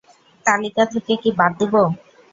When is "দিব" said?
1.59-1.73